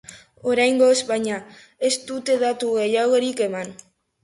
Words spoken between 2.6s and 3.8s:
gehiagorik eman.